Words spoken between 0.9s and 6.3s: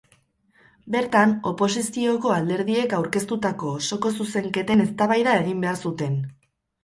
Bertan, oposizioko alderdiek aurkeztutako osoko zuzenketen eztabaida egin behar zuten.